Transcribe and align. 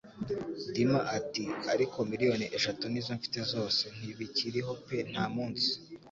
Dima 0.73 0.99
ati: 1.17 1.43
"Ariko 1.73 1.97
miliyoni 2.11 2.45
eshatu 2.57 2.83
nizo 2.87 3.11
mfite 3.17 3.39
zose". 3.53 3.83
"Ntibikiriho 3.97 4.71
pe 4.85 4.97
nta 5.11 5.23
munsi." 5.35 5.71